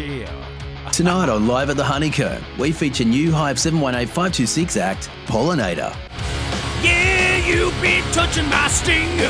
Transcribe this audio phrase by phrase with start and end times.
[0.00, 0.90] Yeah.
[0.92, 5.94] Tonight on Live at the Honeycomb, we feature new Hive 718526 act, Pollinator.
[6.82, 9.28] Yeah, you've been touching my stinger.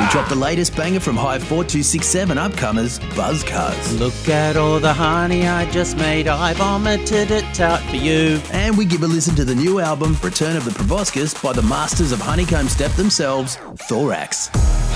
[0.00, 3.98] We drop the latest banger from Hive 4267 upcomers, Buzzcuzz.
[3.98, 6.28] Look at all the honey I just made.
[6.28, 8.40] I vomited it out for you.
[8.52, 11.62] And we give a listen to the new album, Return of the Proboscis, by the
[11.62, 13.56] masters of Honeycomb Step themselves,
[13.88, 14.48] Thorax.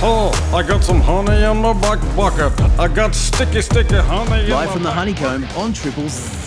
[0.02, 2.58] Oh, I got some honey in my back bucket.
[2.78, 4.44] I got sticky, sticky honey.
[4.44, 6.39] in Live my from the Honeycomb on Triple Z.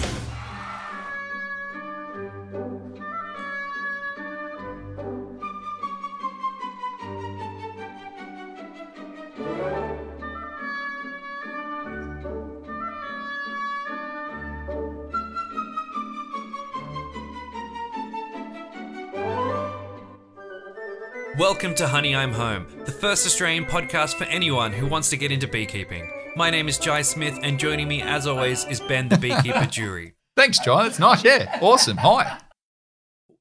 [21.44, 25.30] Welcome to Honey I'm Home, the first Australian podcast for anyone who wants to get
[25.30, 26.10] into beekeeping.
[26.38, 30.14] My name is Jai Smith, and joining me, as always, is Ben the Beekeeper Jury.
[30.38, 30.86] Thanks, John.
[30.86, 31.22] That's nice.
[31.22, 31.60] Yeah.
[31.62, 31.98] Awesome.
[31.98, 32.40] Hi.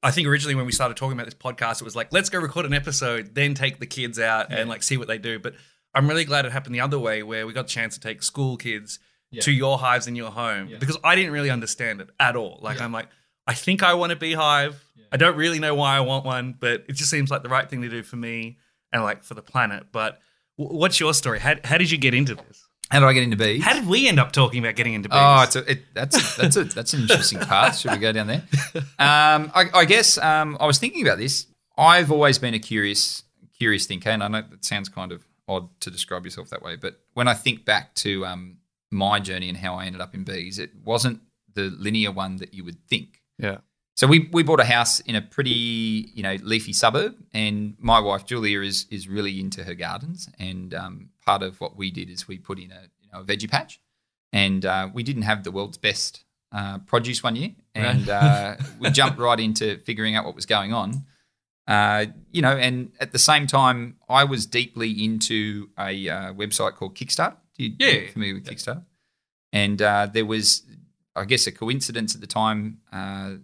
[0.03, 2.39] I think originally when we started talking about this podcast, it was like, let's go
[2.39, 5.39] record an episode, then take the kids out and like see what they do.
[5.39, 5.53] But
[5.95, 8.21] I'm really glad it happened the other way, where we got the chance to take
[8.21, 8.99] school kids
[9.39, 12.59] to your hives in your home because I didn't really understand it at all.
[12.61, 13.07] Like, I'm like,
[13.47, 14.83] I think I want a beehive.
[15.11, 17.69] I don't really know why I want one, but it just seems like the right
[17.69, 18.57] thing to do for me
[18.91, 19.87] and like for the planet.
[19.91, 20.19] But
[20.57, 21.39] w- what's your story?
[21.39, 22.65] How, how did you get into this?
[22.89, 23.63] How did I get into bees?
[23.63, 25.17] How did we end up talking about getting into bees?
[25.21, 27.77] Oh, it's a, it, that's a, that's a, that's an interesting path.
[27.77, 28.43] Should we go down there?
[28.99, 31.47] Um, I, I guess um, I was thinking about this.
[31.77, 33.23] I've always been a curious
[33.57, 36.75] curious thinker, and I know that sounds kind of odd to describe yourself that way,
[36.75, 38.57] but when I think back to um,
[38.91, 41.21] my journey and how I ended up in bees, it wasn't
[41.53, 43.21] the linear one that you would think.
[43.37, 43.57] Yeah.
[43.95, 47.99] So we, we bought a house in a pretty you know leafy suburb, and my
[47.99, 50.27] wife Julia is is really into her gardens.
[50.39, 53.23] And um, part of what we did is we put in a you know a
[53.23, 53.79] veggie patch,
[54.31, 58.89] and uh, we didn't have the world's best uh, produce one year, and uh, we
[58.89, 61.05] jumped right into figuring out what was going on.
[61.67, 66.75] Uh, you know, and at the same time, I was deeply into a uh, website
[66.75, 67.37] called Kickstarter.
[67.57, 67.87] Do you, Yeah.
[67.91, 68.83] you familiar with Kickstarter?
[69.53, 70.63] And uh, there was,
[71.15, 72.79] I guess, a coincidence at the time.
[72.91, 73.35] Uh,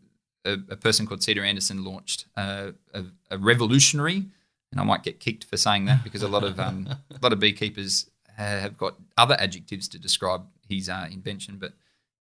[0.46, 4.25] a, a person called Cedar Anderson launched uh, a, a revolutionary,
[4.72, 7.34] and I might get kicked for saying that because a lot of um, a lot
[7.34, 11.57] of beekeepers ha- have got other adjectives to describe his uh, invention.
[11.57, 11.74] But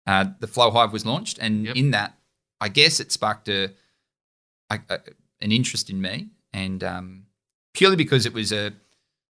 [0.07, 1.77] uh, the Flow Hive was launched, and Yep.
[1.77, 2.19] in that,
[2.61, 3.73] I guess it sparked a,
[4.71, 4.99] a, a
[5.41, 7.27] an interest in me, and um,
[7.73, 8.73] purely because it was a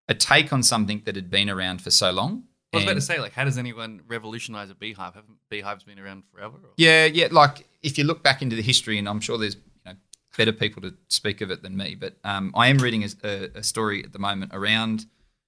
[0.07, 2.43] a take on something that had been around for so long.
[2.73, 5.15] I was about to say, like, how does anyone revolutionize a beehive?
[5.15, 6.57] Haven't beehives been around forever?
[6.57, 7.27] or- Yeah, yeah.
[7.31, 9.93] Like if you look back into the history, and I'm sure there's you know
[10.37, 13.49] better people to speak of it than me, but um, I am reading a, a,
[13.59, 15.05] a story at the moment around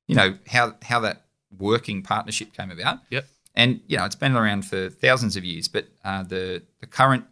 [0.07, 1.25] you know how how that
[1.57, 2.99] working partnership came about.
[3.09, 3.25] Yep.
[3.55, 7.25] And you know it's been around for thousands of years, but uh, the the current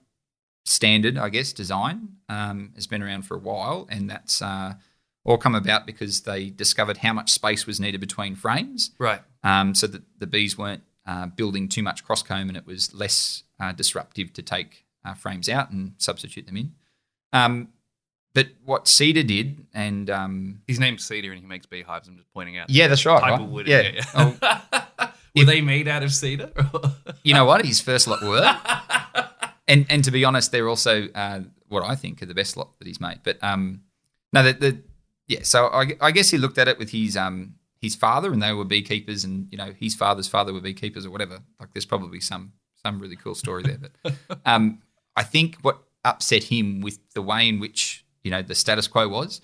[0.66, 4.74] standard, I guess, design um, has been around for a while, and that's uh,
[5.24, 9.22] all come about because they discovered how much space was needed between frames Right.
[9.48, 12.94] Um, so that the bees weren't uh, building too much cross comb and it was
[12.94, 16.74] less uh, disruptive to take uh, frames out and substitute them in.
[17.32, 17.70] Um,
[18.34, 22.08] but what Cedar did, and um, His name's Cedar and he makes beehives.
[22.08, 22.70] I'm just pointing out.
[22.70, 23.20] yeah, that's right.
[23.20, 23.42] Type right?
[23.42, 23.68] of wood.
[23.68, 23.92] Yeah.
[23.94, 24.04] Yeah.
[24.14, 25.12] Oh.
[25.36, 26.52] Were they made out of cedar?
[27.24, 27.64] you know what?
[27.64, 28.58] His first lot were,
[29.68, 32.78] and and to be honest, they're also uh, what I think are the best lot
[32.80, 33.20] that he's made.
[33.24, 33.82] But um,
[34.34, 34.82] no, the, the
[35.28, 35.42] yeah.
[35.44, 38.54] So I, I guess he looked at it with his um his father, and they
[38.54, 41.40] were beekeepers, and you know his father's father were beekeepers or whatever.
[41.60, 43.78] Like there's probably some some really cool story there.
[43.78, 44.14] But
[44.46, 44.82] um,
[45.16, 49.08] I think what upset him with the way in which you know the status quo
[49.08, 49.42] was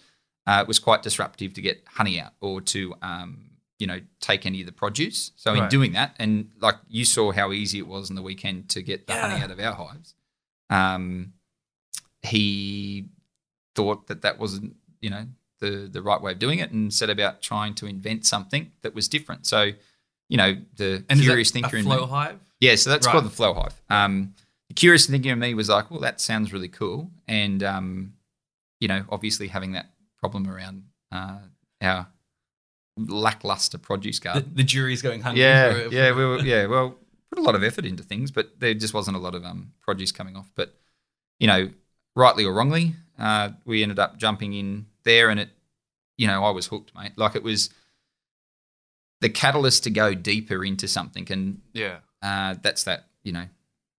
[0.48, 4.62] uh, was quite disruptive to get honey out or to um, you know take any
[4.62, 5.32] of the produce.
[5.36, 8.70] So in doing that, and like you saw how easy it was on the weekend
[8.70, 10.16] to get the honey out of our hives,
[10.70, 11.34] um,
[12.22, 13.10] he
[13.76, 15.28] thought that that wasn't you know
[15.64, 18.94] the the right way of doing it, and set about trying to invent something that
[18.94, 19.46] was different.
[19.46, 19.60] So
[20.32, 22.40] you know the and curious thinker in flow me, hive?
[22.60, 23.14] yeah, so that's Right.
[23.14, 23.76] called the flow hive.
[23.90, 24.34] Um,
[24.70, 28.14] the curious thinking in me was like, well, that sounds really cool, and um,
[28.80, 29.88] you know, obviously having that
[30.20, 31.40] problem around uh,
[31.82, 32.08] our
[32.98, 34.52] lackluster produce The, garden.
[34.56, 35.42] the jury's going hungry.
[35.44, 36.66] yeah, for, for- yeah, we were, yeah.
[36.68, 36.96] Well,
[37.30, 39.72] put a lot of effort into things, but there just wasn't a lot of um,
[39.82, 40.52] produce coming off.
[40.56, 40.74] But
[41.40, 41.70] you know,
[42.16, 45.50] rightly or wrongly, uh, we ended up jumping in there, and it,
[46.18, 47.14] you know, I was hooked, mate.
[47.18, 47.70] Like it was
[49.22, 52.00] the catalyst to go deeper into something, and yeah.
[52.22, 53.08] uh, that's that.
[53.24, 53.46] You know,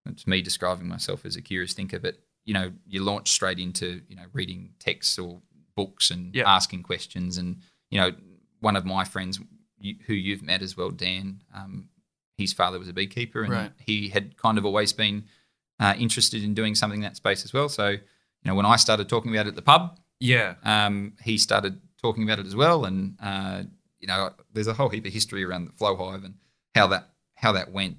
[0.07, 1.99] it's me describing myself as a curious thinker.
[1.99, 5.41] But you know, you launch straight into you know reading texts or
[5.77, 6.45] books and Yeah.
[6.49, 7.37] asking questions.
[7.39, 7.59] And
[7.91, 8.13] you know,
[8.61, 9.41] one of my friends
[9.79, 11.89] you, who you've met as well, Dan, um,
[12.39, 13.73] his father was a beekeeper, and Right.
[13.79, 15.25] he had kind of always been
[15.81, 17.69] uh, interested in doing something in that space as well.
[17.69, 17.99] So, you
[18.45, 20.55] know, when I started talking about it at the pub, Yeah.
[20.63, 23.63] um, he started talking about it as well, and uh,
[23.99, 26.35] you know, there's a whole heap of history around the flow hive and
[26.75, 27.97] how that how that went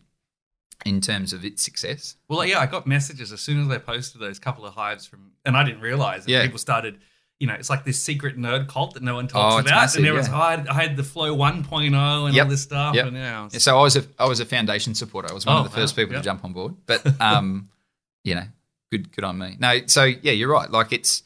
[0.85, 2.15] in terms of its success.
[2.27, 5.31] Well, yeah, I got messages as soon as I posted those couple of hives from,
[5.45, 6.43] and I didn't realize that Yeah.
[6.43, 6.99] people started.
[7.39, 9.99] You know, it's like this secret nerd cult that no one talks Oh, about, massive,
[9.99, 10.39] and everyone's yeah.
[10.39, 12.43] I, had, I had the Flow 1.0 and Yep.
[12.45, 13.07] all this stuff, Yep.
[13.07, 15.27] and yeah, Yeah, so I was a I was a foundation supporter.
[15.31, 16.21] I was one Oh, of the first people Yep.
[16.21, 16.75] to jump on board.
[16.85, 17.69] But um,
[18.23, 18.45] you know,
[18.91, 19.57] good good on me.
[19.59, 20.69] No, so yeah, you're right.
[20.71, 21.23] Like it's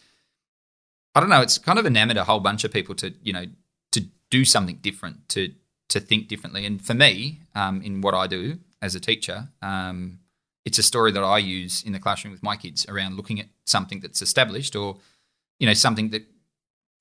[1.15, 3.45] I don't know, it's kind of enamored a whole bunch of people to, you know,
[3.91, 5.53] to do something different, to
[5.89, 6.65] to think differently.
[6.67, 10.19] And for me, um, in what I do as a teacher, um,
[10.63, 13.47] it's a story that I use in the classroom with my kids around looking at
[13.65, 14.97] something that's established or,
[15.57, 16.27] you know, something that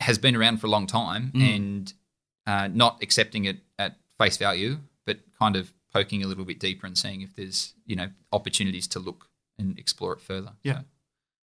[0.00, 1.56] has been around for a long time Mm.
[1.56, 1.92] and
[2.46, 6.86] uh, not accepting it at face value, but kind of poking a little bit deeper
[6.86, 9.28] and seeing if there's, you know, opportunities to look
[9.58, 10.52] and explore it further.
[10.62, 10.78] Yeah.
[10.78, 10.84] So,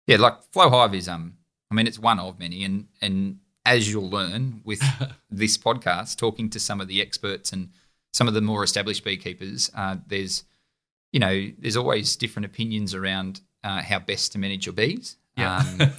[0.05, 1.37] yeah, like Flow Hive is um
[1.71, 4.81] I mean it's one of many and and as you'll learn with
[5.31, 7.69] this podcast, talking to some of the experts and
[8.11, 10.43] some of the more established beekeepers, uh, there's
[11.11, 15.17] you know, there's always different opinions around uh, how best to manage your bees.
[15.37, 15.57] Yeah.
[15.57, 15.91] Um,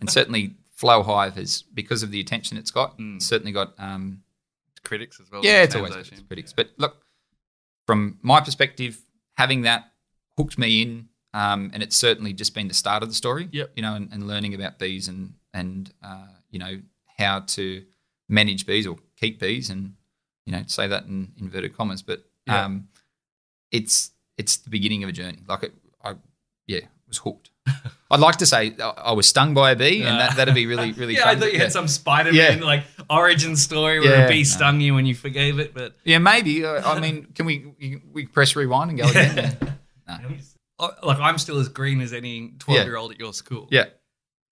[0.00, 3.20] and certainly Flow Hive has because of the attention it's got, Mm.
[3.20, 4.22] certainly got um,
[4.84, 5.44] critics as well.
[5.44, 5.94] yeah, it's always
[6.28, 6.52] critics.
[6.52, 7.02] But look,
[7.86, 9.02] from my perspective,
[9.36, 9.92] having that
[10.36, 13.48] hooked me in, um, and it's certainly just been the start of the story.
[13.52, 13.72] Yep.
[13.76, 16.80] You know, and, and learning about bees and and uh, you know
[17.18, 17.84] how to
[18.28, 19.94] manage bees or keep bees, and
[20.46, 22.64] you know say that in inverted commas, but Yeah.
[22.64, 22.88] um,
[23.70, 25.38] it's it's the beginning of a journey.
[25.48, 25.72] Like it,
[26.04, 26.14] I
[26.66, 27.50] yeah was hooked.
[28.10, 30.66] I'd like to say I I was stung by a bee, and that that'd be
[30.66, 31.36] really really yeah, fun.
[31.36, 31.64] I thought you yeah.
[31.64, 32.64] had some Spider-Man Yeah.
[32.64, 34.26] like origin story where Yeah.
[34.26, 36.64] a bee stung you and you forgave it, but Yeah, maybe.
[36.64, 39.56] Uh, I mean, can we we press rewind and go again?
[40.08, 40.18] Yeah.
[40.78, 43.68] Like I'm still as green as any 12 year old at your school.
[43.70, 43.86] yeah.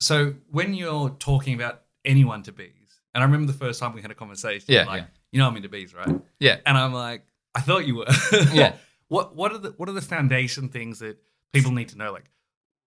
[0.00, 2.72] So when you're talking about anyone to bees,
[3.14, 5.06] and I remember the first time we had a conversation, Yeah, like yeah.
[5.32, 6.08] you know I'm into bees, right?
[6.38, 6.56] Yeah.
[6.64, 8.06] And I'm like, I thought you were.
[8.52, 8.74] Yeah.
[9.08, 11.18] what what are the what are the foundation things that
[11.52, 12.12] people need to know?
[12.12, 12.30] Like,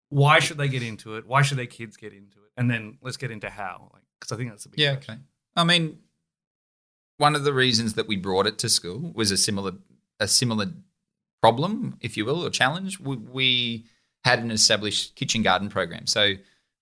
[0.09, 1.27] why should they get into it?
[1.27, 2.51] Why should their kids get into it?
[2.57, 5.13] And then let's get into how, like, because I think that's a big Yeah, question.
[5.15, 5.21] okay.
[5.55, 5.99] I mean,
[7.17, 9.73] one of the reasons that we brought it to school was a similar
[10.19, 10.67] a similar
[11.43, 13.01] problem, if you will, or challenge.
[13.01, 13.85] We, we
[14.23, 16.07] had an established kitchen garden program.
[16.07, 16.35] So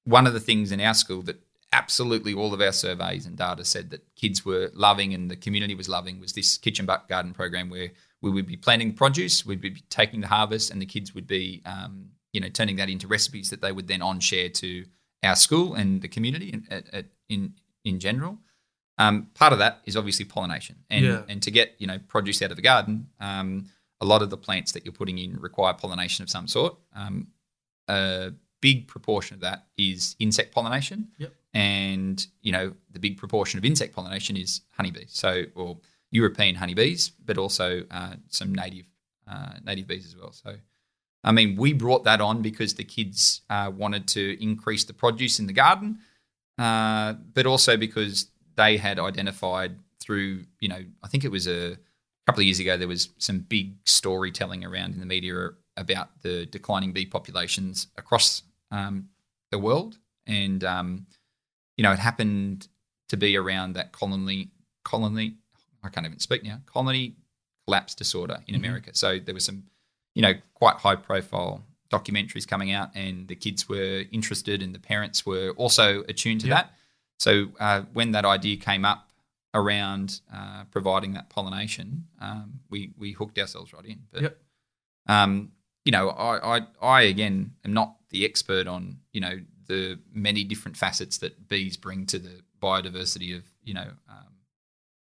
[0.03, 1.41] one of the things in our school that
[1.73, 5.73] absolutely all of our surveys and data said that kids were loving and the community
[5.73, 7.89] was loving was this kitchen garden program where
[8.21, 11.63] we would be planting produce, we'd be taking the harvest, and the kids would be,
[11.65, 14.85] um, you know, turning that into recipes that they would then on share to
[15.23, 17.53] our school and the community in, at, in
[17.83, 18.37] in general.
[18.99, 21.21] Um, part of that is obviously pollination, and Yeah.
[21.27, 23.69] and to get you know produce out of a garden, um,
[24.01, 26.75] a lot of the plants that you're putting in require pollination of some sort.
[26.95, 27.27] Um,
[27.87, 28.31] a
[28.61, 31.33] big proportion of that is insect pollination, Yep.
[31.53, 35.11] and you know the big proportion of insect pollination is honeybees.
[35.13, 35.77] So or
[36.11, 38.85] European honeybees, but also uh, some native
[39.27, 40.31] uh, native bees as well.
[40.33, 40.55] So.
[41.23, 45.37] I mean, we brought that on because the kids uh, wanted to increase the produce
[45.39, 45.99] in the garden,
[46.57, 51.77] uh, but also because they had identified through, you know, I think it was a
[52.25, 56.45] couple of years ago, there was some big storytelling around in the media about the
[56.45, 59.09] declining bee populations across um,
[59.51, 59.97] the world.
[60.27, 61.07] And, um,
[61.77, 62.67] you know, it happened
[63.09, 64.51] to be around that colony,
[64.83, 65.35] colony,
[65.83, 67.15] I can't even speak now, colony
[67.67, 68.91] collapse disorder in America.
[68.93, 69.63] So there was some,
[70.15, 74.79] you know, quite high profile documentaries coming out, and the kids were interested, and the
[74.79, 76.53] parents were also attuned to Yeah.
[76.55, 76.73] that.
[77.19, 79.10] So uh, when that idea came up
[79.53, 83.99] around uh, providing that pollination, um, we we hooked ourselves right in.
[84.11, 84.37] But Yep.
[85.07, 85.51] um,
[85.85, 90.43] you know, I, I I again am not the expert on you know the many
[90.43, 94.33] different facets that bees bring to the biodiversity of you know um,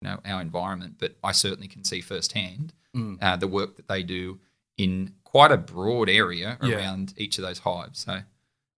[0.00, 3.18] you know our environment, but I certainly can see firsthand Mm.
[3.22, 4.40] uh, the work that they do
[4.76, 6.74] in quite a broad area Yeah.
[6.74, 8.00] around each of those hives.
[8.00, 8.22] So,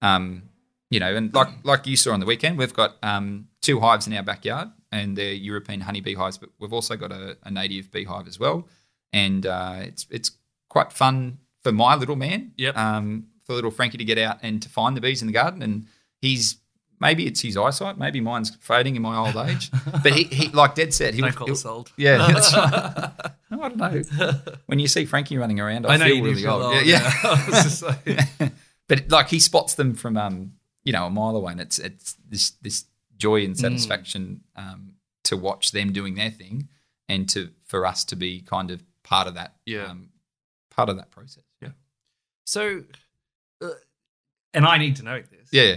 [0.03, 0.51] um,
[0.91, 4.07] you know, and like like you saw on the weekend, we've got um, two hives
[4.07, 7.91] in our backyard, and they're European honeybee hives, but we've also got a, a native
[7.91, 8.69] beehive as well,
[9.13, 10.31] and uh, it's it's
[10.69, 12.77] quite fun for my little man, Yep.
[12.77, 15.63] um, for little Frankie to get out and to find the bees in the garden,
[15.63, 15.87] and
[16.21, 16.59] he's.
[17.01, 17.99] Maybe it's his eyesight.
[17.99, 19.73] Maybe mine's fading in my old age.
[20.05, 21.91] But he, he like Dad said, he Don't was, call he- us old.
[21.97, 23.11] yeah, that's right.
[23.51, 24.03] I don't know.
[24.67, 26.63] When you see Frankie running around, I, I feel really old.
[26.63, 28.51] old, Yeah, I was just like- yeah.
[28.87, 30.53] but like he spots them from um,
[30.85, 32.85] you know, a mile away, and it's it's this this
[33.23, 34.23] joy and satisfaction
[34.57, 34.81] um,
[35.25, 36.69] to watch them doing their thing,
[37.09, 39.51] and to for us to be kind of part of that.
[39.65, 39.85] Yeah.
[39.91, 40.09] Um,
[40.71, 41.45] part of that process.
[41.61, 41.75] Yeah.
[42.45, 42.83] So,
[43.63, 43.69] uh,
[44.55, 45.49] and I need to know this.
[45.53, 45.77] Yeah.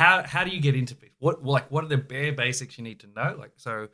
[0.00, 1.10] How how do you get into bees?
[1.18, 3.36] What like what are the bare basics you need to know?
[3.38, 3.88] Like so,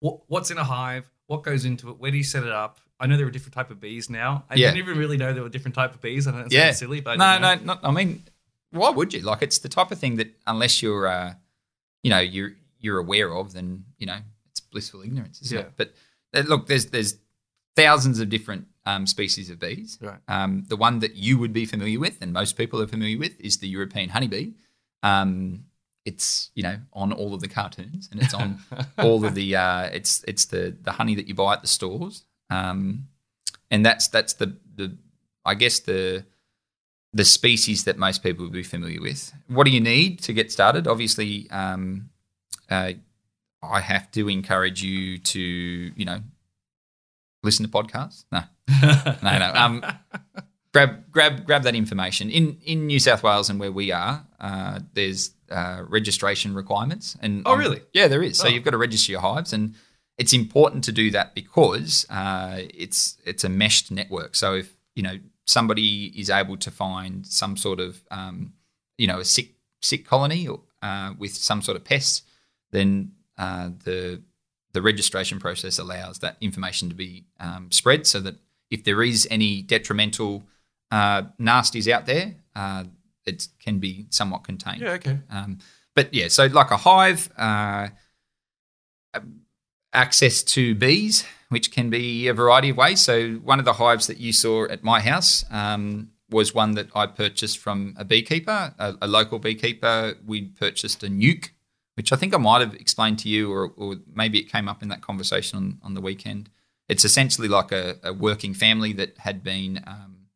[0.00, 1.10] what what's in a hive?
[1.26, 1.98] What goes into it?
[1.98, 2.80] Where do you set it up?
[3.00, 4.44] I know there are different type of bees now.
[4.50, 4.66] I Yeah.
[4.68, 6.26] didn't even really know there were different type of bees.
[6.26, 6.70] I know it's yeah.
[6.72, 8.22] silly, but I no, no, not, I mean,
[8.70, 9.20] why would you?
[9.20, 11.34] Like, it's the type of thing that unless you're, uh,
[12.04, 14.18] you know, you're you're aware of, then you know,
[14.50, 15.64] it's blissful ignorance, isn't Yeah.
[15.64, 15.72] it?
[15.76, 15.94] But
[16.34, 17.16] uh, look, there's there's
[17.74, 19.98] thousands of different um, species of bees.
[20.00, 20.20] Right.
[20.28, 23.40] Um, the one that you would be familiar with, and most people are familiar with,
[23.40, 24.52] is the European honeybee.
[25.02, 25.64] Um,
[26.04, 28.58] it's you know on all of the cartoons, and it's on
[28.98, 32.24] all of the uh, it's it's the the honey that you buy at the stores,
[32.50, 33.08] um,
[33.70, 34.96] and that's that's the the
[35.46, 36.26] I guess the
[37.14, 39.32] the species that most people would be familiar with.
[39.48, 40.86] What do you need to get started?
[40.88, 42.10] Obviously, um,
[42.70, 42.92] uh,
[43.62, 46.20] I have to encourage you to you know
[47.42, 48.24] listen to podcasts.
[48.32, 48.42] No,
[49.22, 49.52] no, no.
[49.54, 49.84] Um,
[50.72, 54.26] grab grab grab that information in in New South Wales and where we are.
[54.40, 57.82] Uh, there's uh, registration requirements, and Oh, on- really?
[57.92, 58.38] Yeah, there is.
[58.38, 58.50] So Oh.
[58.50, 59.74] you've got to register your hives, and
[60.18, 64.34] it's important to do that because uh, it's it's a meshed network.
[64.34, 68.52] So if you know somebody is able to find some sort of um,
[68.96, 69.50] you know a sick
[69.82, 72.24] sick colony or, uh, with some sort of pest,
[72.72, 74.22] then uh, the
[74.72, 78.34] the registration process allows that information to be um, spread so that
[78.70, 80.42] if there is any detrimental
[80.90, 82.84] uh, nasties out there, uh,
[83.24, 84.82] it can be somewhat contained.
[84.82, 85.18] Yeah, okay.
[85.30, 85.58] Um,
[85.94, 87.88] but yeah, so like a hive, uh,
[89.92, 91.24] access to bees,
[91.54, 93.00] which can be a variety of ways.
[93.00, 96.88] So one of the hives that you saw at my house um, was one that
[96.96, 100.14] I purchased from a beekeeper, a, a local beekeeper.
[100.26, 101.50] We purchased a nuke,
[101.94, 104.82] which I think I might have explained to you, or, or maybe it came up
[104.82, 106.50] in that conversation on, on the weekend.
[106.88, 110.26] It's essentially like a, a working family that had been um,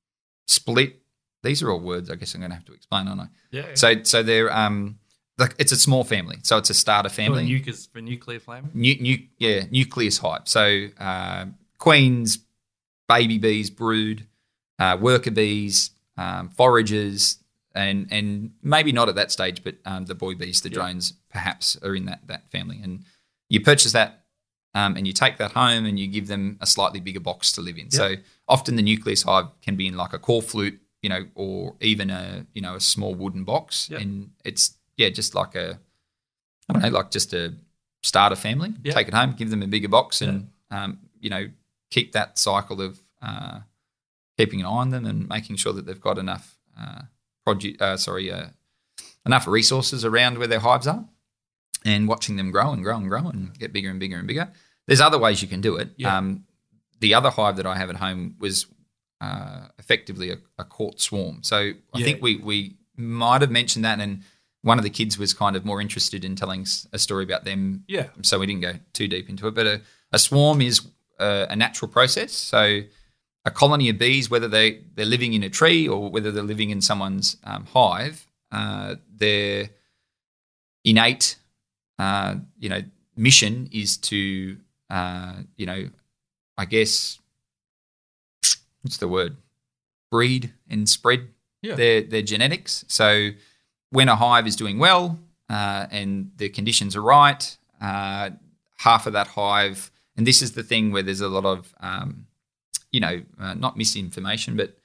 [0.46, 1.02] split.
[1.42, 3.26] These are all words I guess I'm going to have to explain, aren't I?
[3.50, 3.66] Yeah.
[3.74, 5.00] So so they're um
[5.38, 6.38] like it's a small family.
[6.42, 7.42] So it's a starter family.
[7.44, 7.60] family.
[7.60, 8.70] nuke is for nuclear flame.
[8.74, 10.42] Nu- nu- yeah, nucleus hive.
[10.48, 11.46] So uh,
[11.78, 12.38] queens,
[13.08, 14.26] baby bees, brood,
[14.78, 17.38] uh, worker bees, um, foragers,
[17.74, 21.76] and and maybe not at that stage, but um, the boy bees, the drones, perhaps
[21.82, 22.80] are in that that family.
[22.82, 23.04] And
[23.48, 24.24] you purchase that,
[24.74, 27.60] um, and you take that home, and you give them a slightly bigger box to
[27.60, 27.90] live in.
[27.90, 28.14] So
[28.48, 32.46] often the nucleus hive can be in like a corflute, you know, or even a
[32.54, 33.98] you know a small wooden box, Yeah.
[33.98, 35.78] and it's yeah, just like a
[36.68, 37.54] I don't know, like just to
[38.02, 38.74] start a starter family.
[38.84, 38.92] Yeah.
[38.92, 41.48] Take it home, give them a bigger box, and um, you know,
[41.90, 43.60] keep that cycle of uh,
[44.36, 47.02] keeping an eye on them and making sure that they've got enough uh,
[47.46, 47.80] produce.
[47.80, 48.48] Uh, sorry, uh,
[49.24, 51.04] enough resources around where their hives are,
[51.84, 54.52] and watching them grow and grow and grow and get bigger and bigger and bigger.
[54.86, 55.90] There's other ways you can do it.
[55.96, 56.16] Yeah.
[56.16, 56.44] Um,
[57.00, 58.66] the other hive that I have at home was
[59.20, 61.42] uh, effectively a, a caught swarm.
[61.42, 62.04] So I Yeah.
[62.04, 64.22] think we we might have mentioned that, and
[64.62, 67.84] one of the kids was kind of more interested in telling a story about them.
[67.88, 68.08] Yeah.
[68.22, 69.54] So we didn't go too deep into it.
[69.54, 69.80] But a,
[70.12, 70.86] a swarm is
[71.18, 72.32] a, a natural process.
[72.32, 72.80] So
[73.44, 76.70] a colony of bees, whether they they're living in a tree or whether they're living
[76.70, 79.70] in someone's um, hive, uh, their
[80.84, 81.36] innate,
[81.98, 82.82] uh, you know,
[83.16, 84.56] mission is to,
[84.90, 85.88] uh, you know,
[86.56, 87.18] I guess,
[88.82, 89.36] what's the word,
[90.10, 91.28] breed and spread
[91.62, 91.74] Yeah.
[91.76, 92.84] their their genetics.
[92.88, 93.30] So
[93.90, 95.18] when a hive is doing well
[95.48, 98.30] uh, and the conditions are right, uh,
[98.78, 102.26] half of that hive, and this is the thing where there's a lot of, um,
[102.90, 104.76] you know, uh, not misinformation, but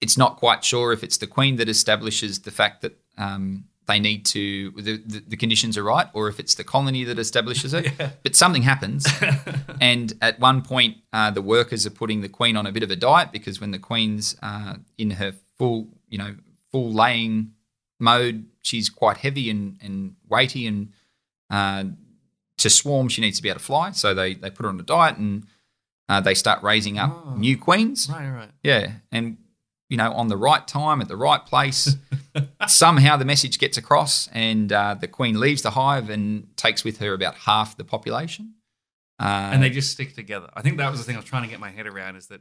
[0.00, 3.98] it's not quite sure if it's the queen that establishes the fact that um, they
[3.98, 7.74] need to the, the, the conditions are right, or if it's the colony that establishes
[7.74, 7.90] it.
[8.22, 9.06] But something happens,
[9.80, 12.90] and at one point, uh, the workers are putting the queen on a bit of
[12.90, 16.36] a diet because when the queen's uh, in her full, you know,
[16.72, 17.52] full laying
[18.00, 20.92] mode, she's quite heavy and, and weighty, and
[21.50, 21.84] uh,
[22.58, 23.90] to swarm, she needs to be able to fly.
[23.92, 25.46] So they they put her on a diet, and
[26.08, 27.34] uh, they start raising up Oh.
[27.36, 28.08] new queens.
[28.10, 28.50] Right, right.
[28.62, 29.36] Yeah, and
[29.88, 31.96] you know, on the right time at the right place,
[32.66, 36.98] somehow the message gets across, and uh, the queen leaves the hive and takes with
[36.98, 38.54] her about half the population.
[39.20, 40.48] Uh, and they just stick together.
[40.54, 42.28] I think that was the thing I was trying to get my head around is
[42.28, 42.40] that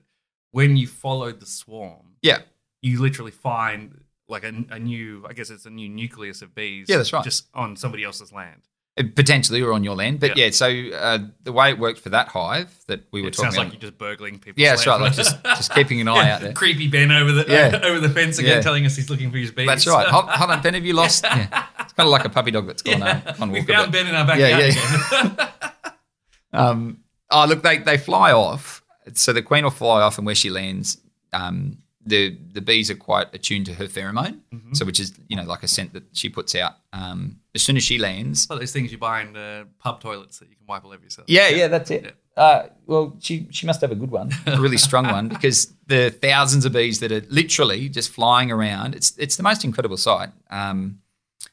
[0.51, 2.39] when you followed the swarm, yeah,
[2.81, 6.87] you literally find like a, a new, I guess it's a new nucleus of bees.
[6.89, 7.23] Yeah, that's right.
[7.23, 8.61] Just on somebody else's land.
[8.99, 10.45] Uh, potentially or on your land, but Yeah.
[10.45, 10.51] yeah.
[10.51, 13.57] so uh, the way it worked for that hive that we were It talking sounds
[13.57, 14.59] like about, you're just burgling people.
[14.61, 16.51] yeah, that's right, like just just keeping an eye out there.
[16.53, 17.79] Creepy Ben over the Yeah.
[17.83, 18.61] over the fence again, Yeah.
[18.61, 19.67] telling us he's looking for his bees.
[19.67, 20.07] That's right.
[20.09, 21.23] Hold, hold on, Ben, have you lost?
[21.23, 21.65] Yeah.
[21.79, 23.91] It's kind of like a puppy dog that's gone, uh, gone we walk found about.
[23.91, 25.49] Ben in our backyard Yeah, again.
[26.53, 28.81] Um, Oh, look, they they fly off.
[29.13, 30.97] So the queen will fly off, and where she lands,
[31.33, 34.39] um, the the bees are quite attuned to her pheromone.
[34.53, 34.73] Mm-hmm.
[34.73, 36.73] So, which is you know like a scent that she puts out.
[36.93, 40.39] Um, as soon as she lands, Well, those things you buy in uh, pub toilets
[40.39, 41.27] that you can wipe all over yourself.
[41.29, 42.15] yeah, yeah, that's it.
[42.35, 46.09] Uh, well, she she must have a good one, a really strong one, because the
[46.11, 48.95] thousands of bees that are literally just flying around.
[48.95, 50.29] It's it's the most incredible sight.
[50.49, 50.99] Um,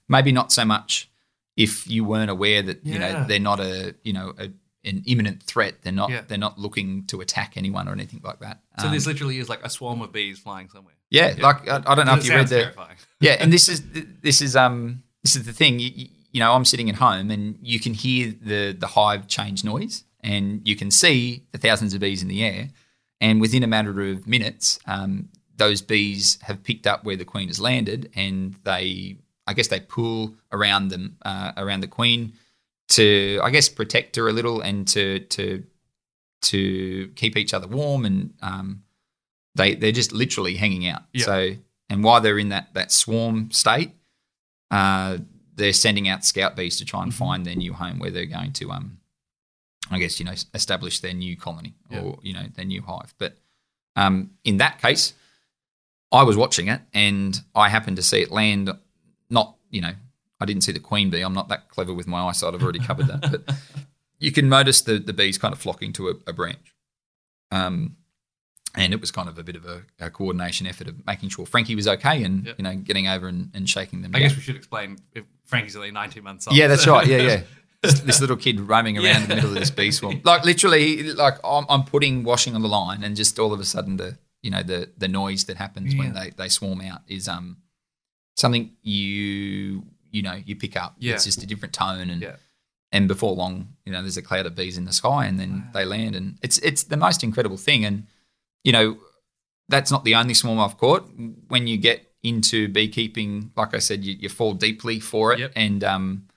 [0.08, 1.11] maybe not so much
[1.56, 4.50] if you weren't aware that you know they're not a you know a,
[4.85, 5.83] an imminent threat.
[5.83, 6.23] They're not Yeah.
[6.26, 8.62] they're not looking to attack anyone or anything like that.
[8.81, 10.95] So Um, this literally is like a swarm of bees flying somewhere.
[11.11, 12.97] yeah, like I, I don't know if you read the terrifying.
[13.21, 13.83] yeah, and this is
[14.23, 15.79] this is um this is the thing.
[15.79, 19.29] You, you, you know, I'm sitting at home and you can hear the the hive
[19.29, 22.71] change noise, and you can see the thousands of bees in the air,
[23.21, 27.47] and within a matter of minutes, um, those bees have picked up where the queen
[27.47, 32.33] has landed, and they, I guess, they pull around them uh, around the queen
[32.91, 35.64] to, I guess, protect her a little and to to
[36.43, 38.83] to keep each other warm and um,
[39.55, 41.03] they they're just literally hanging out.
[41.12, 41.25] Yeah.
[41.25, 41.50] So
[41.88, 43.93] and while they're in that that swarm state,
[44.71, 45.19] uh,
[45.55, 47.19] they're sending out scout bees to try and Mm-hmm.
[47.25, 48.99] find their new home where they're going to um,
[49.91, 53.14] I guess you know establish their new colony or you know their new hive.
[53.19, 53.38] But
[53.97, 55.14] um, in that case,
[56.11, 58.71] I was watching it and I happened to see it land.
[59.31, 59.93] Not you know
[60.41, 61.21] I didn't see the queen bee.
[61.23, 62.55] I'm not that clever with my eyesight.
[62.55, 63.55] I've already covered that, but
[64.19, 66.75] you can notice the the bees kind of flocking to a, a branch.
[67.50, 67.97] Um,
[68.76, 71.47] and it was kind of a bit of a, a coordination effort of making sure
[71.47, 72.55] Frankie was okay and Yep.
[72.59, 74.11] you know getting over and, and shaking them.
[74.14, 74.29] I down.
[74.29, 76.57] guess we should explain if Frankie's only 19 months old.
[76.57, 77.07] Yeah, that's right.
[77.07, 77.41] Yeah, yeah.
[77.83, 79.23] This, this little kid roaming around Yeah.
[79.23, 82.62] in the middle of this bee swarm, like literally, like I'm, I'm putting washing on
[82.62, 85.59] the line, and just all of a sudden, the you know the the noise that
[85.59, 87.59] happens when they, they swarm out is um
[88.37, 90.94] something you you know you pick up.
[90.99, 91.14] Yeah.
[91.14, 92.37] It's just a different tone, and Yeah.
[92.92, 93.54] and before long,
[93.85, 96.38] you know, there's a cloud of bees in the sky, and then they land, and
[96.42, 98.06] it's it's the most incredible thing, and
[98.62, 98.99] you know,
[99.68, 101.09] that's not the only swarm I've caught.
[101.49, 105.53] When you get into beekeeping, like I said, you, you fall deeply for it, Yep.
[105.57, 106.29] and um,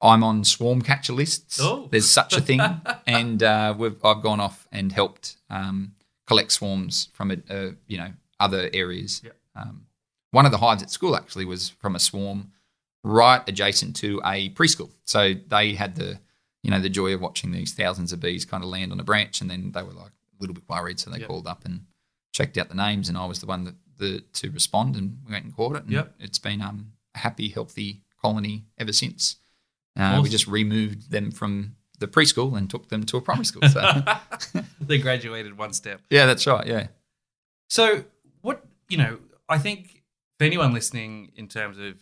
[0.00, 1.58] I'm on swarm catcher lists.
[1.60, 1.88] Oh.
[1.90, 2.60] There's such a thing,
[3.06, 5.92] and uh, we've I've gone off and helped um,
[6.26, 9.22] collect swarms from a, uh, you know other areas.
[9.24, 9.36] Yep.
[9.56, 9.86] Um,
[10.32, 12.52] one of the hives at school actually was from a swarm
[13.06, 16.18] right adjacent to a preschool, so they had the
[16.62, 19.04] you know the joy of watching these thousands of bees kind of land on a
[19.04, 21.28] branch, and then they were like a little bit worried, so they Yep.
[21.28, 21.84] called up and
[22.32, 25.32] checked out the names, and I was the one that the to respond, and we
[25.32, 25.84] went and caught it.
[25.84, 26.14] And Yep.
[26.18, 29.36] it's been um, a happy, healthy colony ever since.
[29.98, 30.22] Uh, Awesome.
[30.24, 33.66] We just removed them from the preschool and took them to a primary school.
[33.68, 33.80] So
[34.80, 36.02] they graduated one step.
[36.10, 36.66] yeah, that's right.
[36.66, 36.88] Yeah,
[37.68, 38.04] So,
[38.42, 40.02] what you know, I think
[40.38, 41.94] for anyone listening, in terms of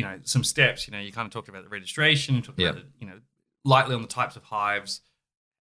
[0.00, 2.58] you know some steps, you know, you kind of talked about the registration, you talked
[2.58, 2.70] Yeah.
[2.70, 3.18] about the, you know
[3.64, 5.02] lightly on the types of hives,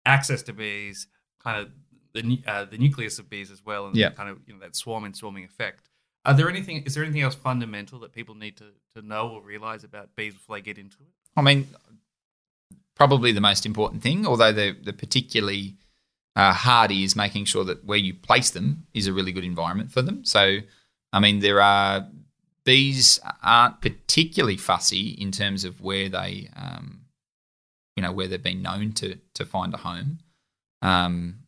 [0.06, 1.08] access to bees,
[1.44, 1.72] kind of
[2.14, 4.10] the uh, the nucleus of bees as well, and Yeah.
[4.10, 5.90] kind of you know that swarm and swarming effect.
[6.26, 6.84] Are there anything?
[6.88, 10.34] Is there anything else fundamental that people need to to know or realize about bees
[10.34, 11.12] before they get into it?
[11.36, 11.68] I mean,
[12.96, 15.76] probably the most important thing, although the the particularly
[16.36, 19.92] uh, hardy is making sure that where you place them is a really good environment
[19.92, 20.26] for them.
[20.26, 20.58] So,
[21.12, 22.08] I mean, there are
[22.66, 27.02] bees aren't particularly fussy in terms of where they, um,
[27.96, 30.20] you know, where they've been known to to find a home.
[30.82, 31.40] Um,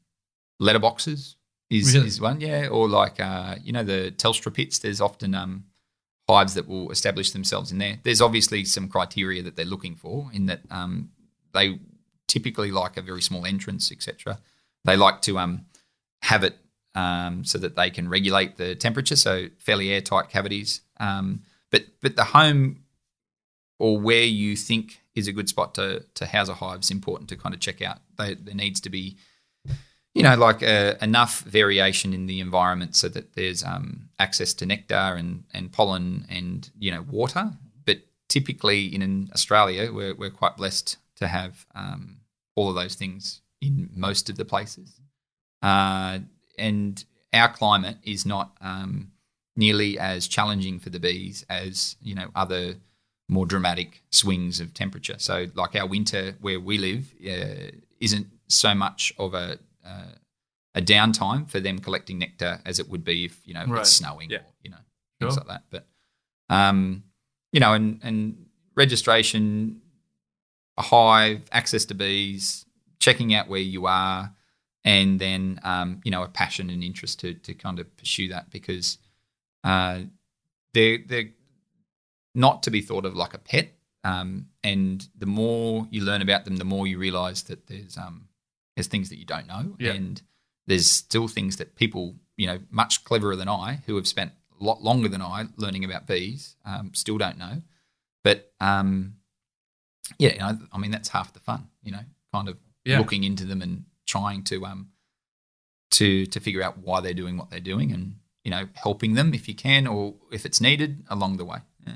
[0.62, 1.36] letterboxes
[1.70, 2.08] is, Really?
[2.08, 4.80] is one, yeah, or like uh, you know the Telstra pits.
[4.80, 5.66] There's often um,
[6.30, 8.00] hives that will establish themselves in there.
[8.04, 11.10] There's obviously some criteria that they're looking for in that um,
[11.54, 11.80] they
[12.28, 14.40] typically like a very small entrance, etc.
[14.84, 15.66] They like to um,
[16.22, 16.58] have it
[16.94, 20.82] um, so that they can regulate the temperature, so fairly airtight cavities.
[21.00, 22.84] Um, but but the home
[23.80, 27.30] or where you think is a good spot to to house a hive is important
[27.30, 28.00] to kind of check out.
[28.18, 29.18] They, there needs to be
[30.16, 34.66] you know, like uh, enough variation in the environment so that there's um, access to
[34.66, 37.52] nectar and, and pollen and, you know, water.
[37.84, 37.98] But
[38.30, 42.22] typically in Australia, we're, we're quite blessed to have um,
[42.56, 45.02] all of those things in most of the places.
[45.62, 46.20] Uh,
[46.58, 47.04] and
[47.34, 49.12] our climate is not um,
[49.56, 52.76] nearly as challenging for the bees as, you know, other
[53.30, 55.16] more dramatic swings of temperature.
[55.18, 60.12] So, like our winter where we live uh, isn't so much of a uh,
[60.76, 63.80] a downtime for them collecting nectar as it would be if you know Right.
[63.82, 64.40] it's snowing Yeah.
[64.40, 64.78] or you know
[65.20, 65.44] things Sure.
[65.48, 65.64] like that.
[65.70, 65.88] But
[66.54, 67.04] um,
[67.54, 69.82] you know, and and registration,
[70.78, 72.66] a hive, access to bees,
[73.00, 74.34] checking out where you are,
[74.84, 78.50] and then um, you know a passion and interest to to kind of pursue that
[78.52, 78.98] because
[79.66, 80.00] uh,
[80.74, 81.32] they're they're
[82.34, 83.72] not to be thought of like a pet.
[84.04, 88.28] Um, and the more you learn about them, the more you realise that there's um,
[88.76, 89.94] there's things that you don't know, Yeah.
[89.94, 90.22] and
[90.68, 94.64] there's still things that people, you know, much cleverer than I, who have spent a
[94.64, 97.62] lot longer than I learning about bees, um, still don't know.
[98.24, 99.16] But um,
[100.20, 103.00] yeah, you know, I mean that's half the fun, you know, kind of Yeah.
[103.00, 104.90] looking into them and trying to um
[105.92, 109.34] to to figure out why they're doing what they're doing, and you know, helping them
[109.34, 111.58] if you can or if it's needed along the way.
[111.86, 111.96] Yeah.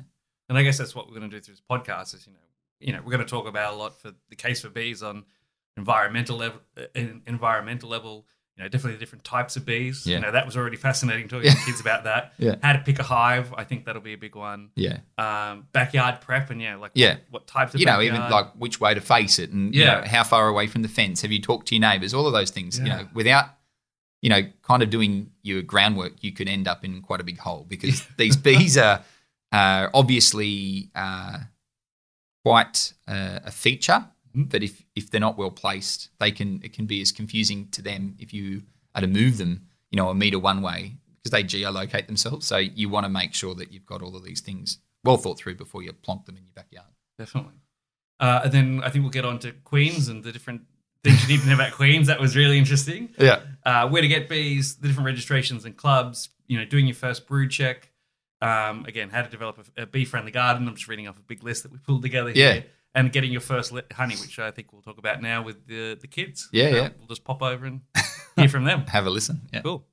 [0.50, 2.14] And I guess that's what we're going to do through this podcast.
[2.16, 2.40] Is you know,
[2.82, 5.24] you know, we're going to talk about a lot for the case for bees on
[5.78, 6.84] environmental level, uh,
[7.28, 8.26] environmental level.
[8.58, 10.06] You know, definitely the different types of bees.
[10.06, 10.18] Yeah.
[10.18, 12.34] You know, that was already fascinating talking to kids about that.
[12.40, 12.56] Yeah.
[12.62, 13.54] How to pick a hive.
[13.54, 14.72] I think that'll be a big one.
[14.76, 14.98] Yeah.
[15.18, 17.14] Um, backyard prep and yeah, like Yeah.
[17.30, 18.18] what, what types of you know, backyard.
[18.20, 20.02] even like which way to face it and you Yeah.
[20.02, 21.22] know, how far away from the fence.
[21.22, 22.14] Have you talked to your neighbours?
[22.14, 22.80] All of those things.
[22.80, 23.46] You know, without
[24.22, 27.40] you know, kind of doing your groundwork, you could end up in quite a big
[27.40, 29.04] hole because these bees are
[29.52, 31.40] uh, obviously uh,
[32.44, 34.06] quite uh, a feature.
[34.30, 34.44] Mm-hmm.
[34.44, 37.82] But if if they're not well placed, they can it can be as confusing to
[37.82, 41.44] them if you are to move them, you know, a meter one way because they
[41.44, 42.46] geolocate themselves.
[42.46, 45.38] So you want to make sure that you've got all of these things well thought
[45.38, 46.88] through before you plonk them in your backyard.
[47.18, 47.54] Definitely.
[48.20, 50.62] Uh, and then I think we'll get on to queens and the different
[51.04, 52.08] things you need to know about queens.
[52.08, 53.10] That was really interesting.
[53.18, 53.42] Yeah.
[53.66, 57.28] Uh, where to get bees, the different registrations and clubs, you know, doing your first
[57.28, 57.90] brood check.
[58.42, 60.68] Um, again, how to develop a, a bee-friendly garden.
[60.68, 62.54] I'm just reading off a big list that we pulled together Yeah.
[62.54, 62.66] here.
[62.96, 65.96] And getting your first li- honey, which I think we'll talk about now with the,
[66.00, 66.50] the kids.
[66.52, 66.90] Yeah, Uh, yeah.
[66.98, 67.82] We'll just pop over and
[68.36, 68.82] hear from them.
[68.88, 69.42] Have a listen.
[69.54, 69.62] Yeah.
[69.62, 69.86] Cool.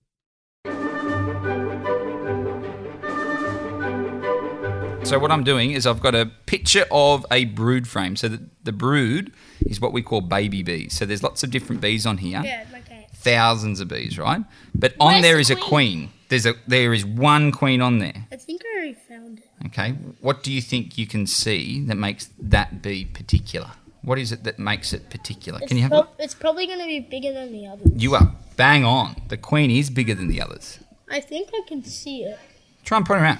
[5.06, 8.16] So what I'm doing is I've got a picture of a brood frame.
[8.16, 10.94] So the, the brood is what we call baby bees.
[10.98, 12.42] So there's lots of different bees on here.
[12.44, 13.06] Yeah, okay.
[13.14, 14.42] Thousands of bees, right?
[14.74, 16.10] But on Where's there the is a queen?
[16.28, 18.26] There's a there is one queen on there.
[18.32, 19.66] I think I already found it.
[19.66, 19.90] Okay.
[20.20, 23.70] What do you think you can see that makes that bee particular?
[24.02, 25.60] What is it that makes it particular?
[25.60, 26.16] It's, Can you have a prob- look?
[26.18, 27.88] it's probably going to be bigger than the others.
[27.94, 29.22] You are bang on.
[29.28, 30.80] The queen is bigger than the others.
[31.08, 32.38] I think I can see it.
[32.84, 33.38] Try and point her out.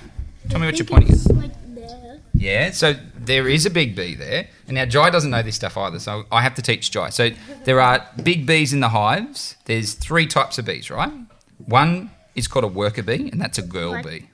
[0.49, 1.37] Tell me what you're think pointing at.
[1.37, 2.21] like there.
[2.35, 4.49] Yeah, so there is a big bee there.
[4.67, 7.11] And now Jai doesn't know this stuff either, so I have to teach Jai.
[7.11, 7.31] So
[7.65, 9.57] there are big bees in the hives.
[9.65, 11.13] There's three types of bees, right?
[11.59, 14.05] One is called a worker bee, and that's a girl What?
[14.07, 14.29] bee.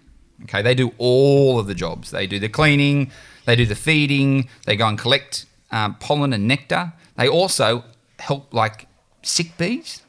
[0.44, 2.10] Okay, they do all of the jobs.
[2.10, 3.12] They do the cleaning,
[3.46, 6.92] they do the feeding, they go and collect um, pollen and nectar.
[7.16, 7.84] They also
[8.18, 8.86] help like
[9.22, 10.02] sick bees,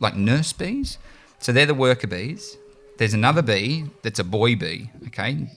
[0.00, 0.98] like nurse bees.
[1.38, 2.58] So they're the worker bees.
[2.98, 4.90] There's another bee that's a boy bee.
[5.06, 5.50] Okay,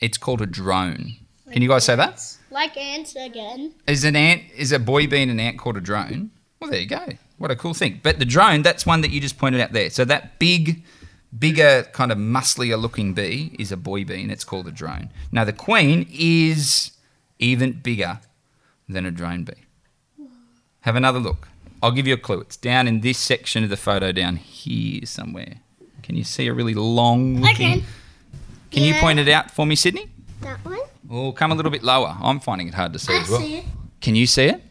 [0.00, 1.14] it's called a drone.
[1.50, 2.22] Can you guys say that?
[2.50, 3.74] Like ants again.
[3.86, 6.30] Is an ant is a boy bee and an ant called a drone?
[6.60, 7.06] Well, there you go.
[7.38, 8.00] What a cool thing.
[8.02, 9.90] But the drone, that's one that you just pointed out there.
[9.90, 10.82] So that big,
[11.36, 15.10] bigger, kind of musclier looking bee is a boy bee, and it's called a drone.
[15.32, 16.92] Now the queen is
[17.38, 18.20] even bigger
[18.88, 19.64] than a drone bee.
[20.82, 21.48] Have another look.
[21.82, 22.40] I'll give you a clue.
[22.40, 25.60] It's down in this section of the photo down here somewhere.
[26.04, 27.80] Can you see a really long I looking?
[27.80, 27.82] can.
[28.70, 30.10] Can you point it out for me, Sydney?
[30.42, 30.78] That one?
[31.10, 32.14] Oh, come a little bit lower.
[32.20, 33.40] I'm finding it hard to see I as well.
[33.40, 33.64] see it.
[34.02, 34.62] Can you see it?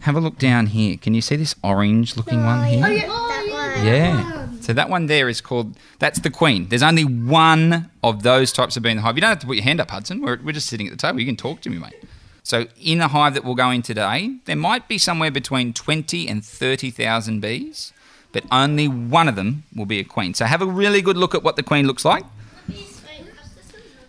[0.00, 0.96] Have a look down here.
[0.96, 2.82] Can you see this orange looking one oh, here?
[2.82, 3.06] Oh, yeah.
[3.06, 3.86] that one.
[3.86, 4.60] Yeah.
[4.62, 6.68] So that one there is called, that's the queen.
[6.68, 9.16] There's only one of those types of bee in the hive.
[9.16, 10.22] You don't have to put your hand up, Hudson.
[10.22, 11.20] We're, we're just sitting at the table.
[11.20, 12.02] You can talk to me, mate.
[12.42, 16.28] So in the hive that we'll go in today, there might be somewhere between 20
[16.28, 17.92] and 30,000 bees,
[18.32, 20.34] but only one of them will be a queen.
[20.34, 22.24] So have a really good look at what the queen looks like.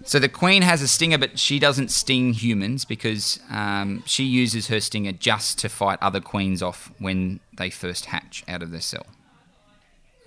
[0.03, 4.67] So the queen has a stinger, but she doesn't sting humans because um, she uses
[4.67, 8.81] her stinger just to fight other queens off when they first hatch out of their
[8.81, 9.05] cell.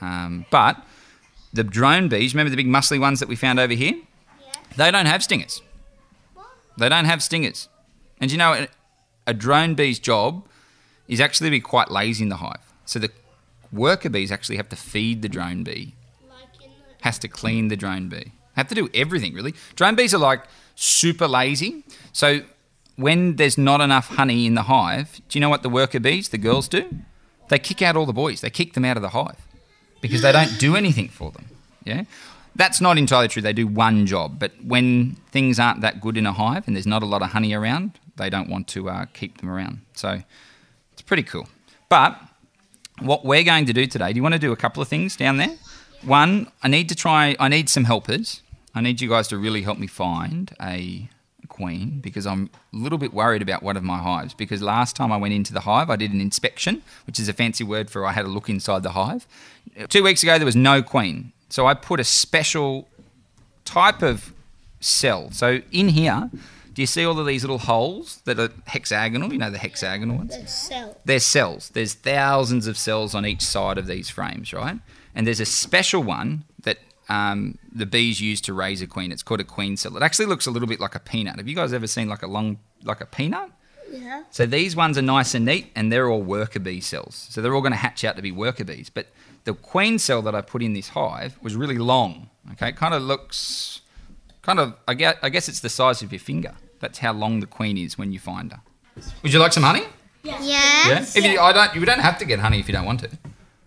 [0.00, 0.76] Um, but
[1.52, 3.94] the drone bees, remember the big muscly ones that we found over here?
[4.76, 5.61] They don't have stingers.
[6.78, 7.68] They don't have stingers.
[8.20, 8.68] And you know, a,
[9.26, 10.46] a drone bee's job
[11.09, 12.72] is actually to be quite lazy in the hive.
[12.85, 13.11] So the
[13.74, 15.94] worker bees actually have to feed the drone bee
[17.04, 18.32] has to clean the drone bee.
[18.56, 19.54] Have to do everything really.
[19.76, 20.42] Drone bees are like
[20.74, 21.84] super lazy.
[22.12, 22.40] So
[22.96, 26.30] when there's not enough honey in the hive, do you know what the worker bees,
[26.30, 26.88] the girls do?
[27.50, 28.40] They kick out all the boys.
[28.40, 29.46] They kick them out of the hive
[30.00, 31.44] because they don't do anything for them.
[31.84, 32.04] Yeah.
[32.56, 33.42] That's not entirely true.
[33.42, 36.87] They do one job, but when things aren't that good in a hive and there's
[36.87, 39.82] not a lot of honey around, they don't want to uh, keep them around.
[39.92, 40.22] So
[40.94, 41.48] it's pretty cool.
[41.90, 42.18] But
[43.00, 45.16] what we're going to do today, do you want to do a couple of things
[45.16, 45.57] down there?
[46.02, 48.42] One, I need to try, I need some helpers.
[48.74, 51.09] I need you guys to really help me find a
[51.48, 54.35] queen because I'm a little bit worried about one of my hives.
[54.35, 57.33] Because last time I went into the hive, I did an inspection, which is a
[57.33, 59.26] fancy word for I had a look inside the hive.
[59.88, 61.33] Two weeks ago, there was no queen.
[61.48, 62.88] So I put a special
[63.64, 64.33] type of
[64.80, 65.30] cell.
[65.30, 66.30] So in here,
[66.74, 69.32] Do you see all of these little holes that are hexagonal?
[69.32, 70.37] You know the hexagonal ones?
[70.37, 70.96] The cell.
[71.04, 71.70] They're cells.
[71.70, 74.78] There's thousands of cells on each side of these frames, right?
[75.14, 79.12] And there's a special one that um, the bees use to raise a queen.
[79.12, 79.96] It's called a queen cell.
[79.96, 81.37] It actually looks a little bit like a peanut.
[81.37, 83.50] Have you guys ever seen like a long, like a peanut?
[83.92, 84.24] Yeah.
[84.30, 87.28] So these ones are nice and neat, and they're all worker bee cells.
[87.30, 88.90] So they're all going to hatch out to be worker bees.
[88.90, 89.06] But
[89.44, 92.30] the queen cell that I put in this hive was really long.
[92.52, 93.82] Okay, it kind of looks,
[94.42, 94.74] kind of.
[94.88, 96.54] I guess, I guess it's the size of your finger.
[96.80, 98.60] That's how long the queen is when you find her.
[99.22, 99.84] Would you like some honey?
[100.22, 100.40] Yeah.
[100.42, 101.00] Yeah.
[101.00, 101.74] If you, I don't.
[101.74, 103.10] You don't have to get honey if you don't want to.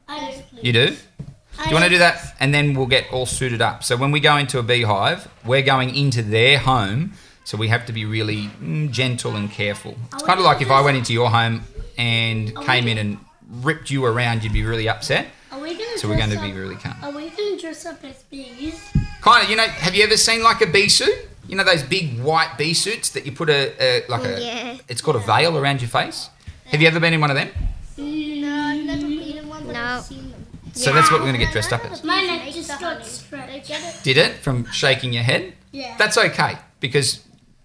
[0.08, 0.88] I, You do.
[0.88, 2.36] Do you want to do that?
[2.40, 3.84] And then we'll get all suited up.
[3.84, 7.14] So when we go into a beehive, we're going into their home.
[7.46, 9.96] So we have to be really mm, gentle and careful.
[10.14, 11.64] It's kind of like if I went into your home
[11.98, 13.18] and came in and
[13.50, 15.28] ripped you around, you'd be really upset.
[15.52, 16.96] Are we gonna So we're going to be really calm.
[17.02, 18.80] Are we gonna dress up as bees?
[19.22, 21.28] Kind of, you know, have you ever seen like a bee suit?
[21.48, 24.78] You know those big white bee suits that you put a, a like a, Yeah.
[24.88, 26.30] it's called a veil around your face.
[26.66, 27.50] Have you ever been in one of them?
[27.98, 30.46] No, I've never been in one, but I've seen them.
[30.74, 32.04] So that's what we're going to get dressed up as.
[32.04, 34.04] My neck just got stretched.
[34.04, 35.54] Did it from shaking your head?
[35.72, 35.96] Yeah.
[35.98, 37.24] That's okay because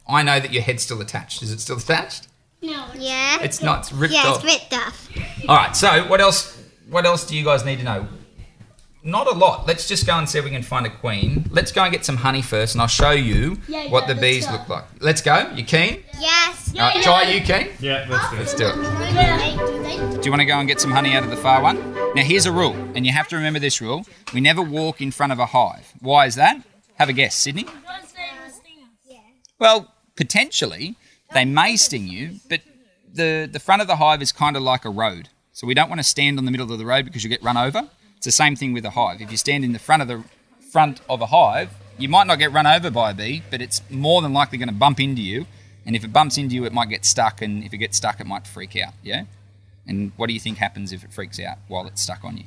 [0.08, 1.42] I know that your head's still attached.
[1.42, 2.28] Is it still attached?
[2.62, 2.86] No.
[2.96, 3.42] Yeah.
[3.42, 3.80] It's not.
[3.80, 4.44] It's ripped yeah, off.
[4.44, 5.08] it's ripped off.
[5.48, 5.74] All right.
[5.76, 6.58] So what else?
[6.88, 8.06] What else do you guys need to know?
[9.04, 9.66] Not a lot.
[9.66, 11.44] Let's just go and see if we can find a queen.
[11.50, 14.20] Let's go and get some honey first, and I'll show you Yeah, what yeah, the
[14.20, 14.52] bees go.
[14.52, 14.84] look like.
[15.00, 15.50] Let's go.
[15.56, 16.04] You keen?
[16.20, 16.72] Yes.
[16.76, 17.22] All right, Try.
[17.30, 17.72] You keen?
[17.80, 18.38] Yeah, let's do it.
[18.38, 20.12] Let's do it.
[20.12, 20.18] Do?
[20.18, 21.94] Do you want to go and get some honey out of the far one?
[22.14, 24.06] Now, here's a rule, and you have to remember this rule.
[24.32, 25.92] We never walk in front of a hive.
[26.00, 26.62] Why is that?
[26.94, 27.66] Have a guess, Sydney.
[29.58, 30.96] Well, potentially,
[31.34, 32.60] they may sting you, but
[33.12, 35.28] the, the front of the hive is kind of like a road.
[35.52, 37.42] So we don't want to stand on the middle of the road because you get
[37.42, 37.88] run over.
[38.22, 39.20] It's the same thing with a hive.
[39.20, 40.22] If you stand in the front of the
[40.70, 43.82] front of a hive, you might not get run over by a bee, but it's
[43.90, 45.44] more than likely going to bump into you.
[45.84, 48.20] And if it bumps into you, it might get stuck, and if it gets stuck,
[48.20, 48.94] it might freak out.
[49.02, 49.24] Yeah.
[49.88, 52.44] And what do you think happens if it freaks out while it's stuck on you?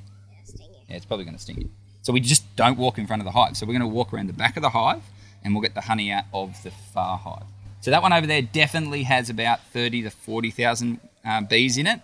[0.87, 1.69] Yeah, it's probably going to sting you.
[2.03, 3.57] So we just don't walk in front of the hive.
[3.57, 5.03] So we're going to walk around the back of the hive
[5.43, 7.47] and we'll get the honey out of the far hive.
[7.81, 11.99] So that one over there definitely has about 30 to 40,000 uh, bees in it.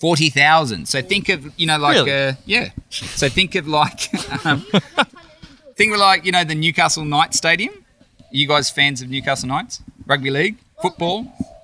[0.00, 0.86] 3,000?
[0.86, 0.86] 40,000.
[0.86, 2.12] So think of, you know, like, Really?
[2.12, 2.70] uh, yeah.
[2.88, 4.08] So think of like,
[4.46, 4.64] um,
[5.76, 7.74] think of like, you know, the Newcastle Knights Stadium.
[7.74, 9.82] Are You guys fans of Newcastle Knights?
[10.06, 10.56] Rugby league?
[10.80, 11.18] Football?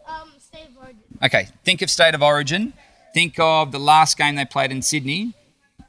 [0.06, 0.98] Um, State of Origin.
[1.24, 2.72] Okay, think of State of Origin.
[3.14, 5.32] Think of the last game they played in Sydney.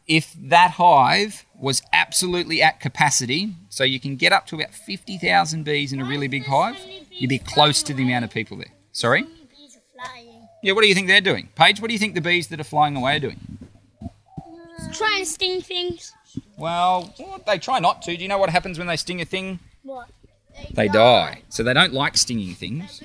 [0.08, 5.64] If that hive was absolutely at capacity, so you can get up to about 50,000
[5.66, 6.78] bees in a really big hive,
[7.12, 8.72] you'd be close to the amount of people there.
[8.94, 9.26] Sorry?
[10.68, 10.74] Bees are flying.
[10.74, 11.50] Yeah, what do you think they're doing?
[11.56, 13.40] Paige, what do you think the bees that are flying away are doing?
[14.94, 16.14] Try and sting things.
[16.58, 18.16] Well, well, they try not to.
[18.16, 19.60] Do you know what happens when they sting a thing?
[19.84, 20.10] What?
[20.74, 21.42] They die.
[21.50, 23.02] So they don't like stinging things.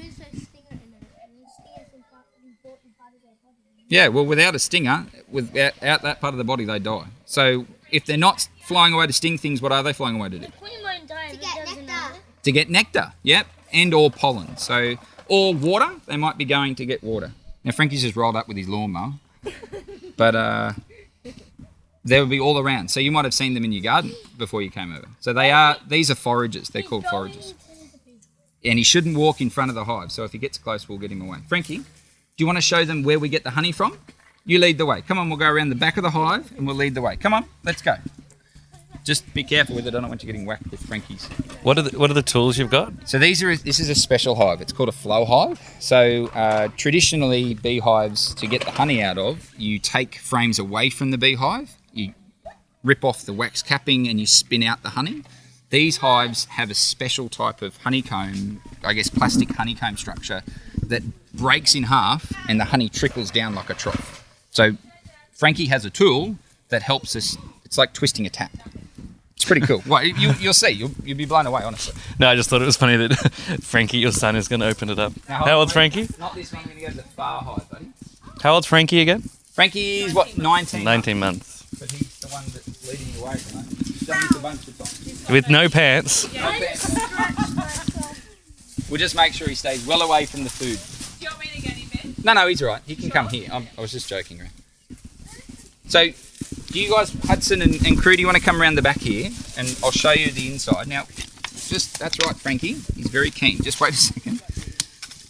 [3.88, 7.06] Yeah, well, without a stinger, without that part of the body, they die.
[7.26, 10.38] So if they're not flying away to sting things, what are they flying away to
[10.38, 10.46] do?
[10.60, 11.92] Queen won't die if it get doesn't nectar.
[11.92, 12.18] have.
[12.42, 14.56] To get nectar, yep, and or pollen.
[14.56, 14.96] So
[15.28, 17.32] or water, they might be going to get water.
[17.64, 19.14] Now Frankie's just rolled up with his lawnmower,
[20.16, 20.72] but uh,
[22.04, 22.88] they would be all around.
[22.88, 25.06] So you might have seen them in your garden before you came over.
[25.20, 26.68] So they are these are foragers.
[26.68, 27.54] They're called foragers.
[28.64, 30.12] And he shouldn't walk in front of the hive.
[30.12, 31.38] So if he gets close, we'll get him away.
[31.48, 31.84] Frankie, do
[32.38, 33.98] you want to show them where we get the honey from?
[34.44, 35.02] You lead the way.
[35.02, 37.16] Come on, we'll go around the back of the hive and we'll lead the way.
[37.16, 37.96] Come on, let's go.
[39.04, 39.94] Just be careful with it.
[39.94, 41.26] I don't want you getting whacked with Frankie's.
[41.64, 42.92] What are the, what are the tools you've got?
[43.08, 44.60] So these are this is a special hive.
[44.60, 45.60] It's called a flow hive.
[45.80, 51.10] So uh, traditionally, beehives to get the honey out of, you take frames away from
[51.10, 52.14] the beehive, you
[52.84, 55.24] rip off the wax capping, and you spin out the honey.
[55.70, 60.42] These hives have a special type of honeycomb, I guess plastic honeycomb structure
[60.82, 61.02] that
[61.34, 64.24] breaks in half, and the honey trickles down like a trough.
[64.50, 64.72] So
[65.32, 66.36] Frankie has a tool
[66.68, 67.36] that helps us.
[67.64, 68.52] It's like twisting a tap.
[69.42, 69.82] It's pretty cool.
[69.88, 70.70] well, you, you'll see.
[70.70, 72.00] You'll, you'll be blown away, honestly.
[72.20, 73.12] No, I just thought it was funny that
[73.60, 75.12] Frankie, your son, is going to open it up.
[75.28, 75.92] Now, How on, old's mate.
[75.92, 76.14] Frankie?
[76.20, 76.62] Not this one.
[76.62, 77.88] I'm going to go to the far hive, buddy.
[78.40, 79.22] How old's Frankie again?
[79.50, 80.38] Frankie's what?
[80.38, 80.84] 19.
[80.84, 81.64] 19 months.
[81.76, 83.66] But he's the one that's leading you away from it.
[83.84, 85.28] He's done this a bunch of times.
[85.28, 86.28] With no pants.
[88.88, 90.78] We'll just make sure he stays well away from the food.
[91.18, 92.24] Do you want me to get him in?
[92.24, 92.82] No, no, he's all right.
[92.86, 93.48] He can come here.
[93.52, 94.38] I'm, I was just joking.
[94.38, 94.50] Right?
[95.88, 96.10] So,
[96.72, 98.98] do you guys, Hudson and, and Crew, do you want to come around the back
[99.00, 100.88] here and I'll show you the inside?
[100.88, 101.04] Now,
[101.68, 102.74] just that's right, Frankie.
[102.94, 103.58] He's very keen.
[103.62, 104.42] Just wait a second.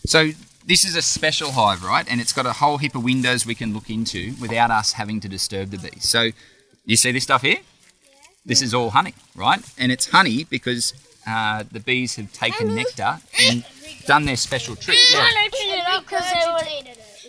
[0.06, 0.30] So,
[0.64, 2.06] this is a special hive, right?
[2.10, 5.20] And it's got a whole heap of windows we can look into without us having
[5.20, 6.08] to disturb the bees.
[6.08, 6.30] So,
[6.84, 7.58] you see this stuff here?
[8.44, 9.60] This is all honey, right?
[9.78, 10.94] And it's honey because
[11.26, 13.64] uh, the bees have taken nectar and
[14.06, 14.96] done their special trick.
[14.96, 15.28] We Yeah.